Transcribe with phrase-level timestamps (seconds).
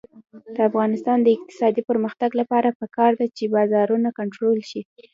[0.55, 4.81] د افغانستان د اقتصادي پرمختګ لپاره پکار ده چې بازارونه کنټرول شي.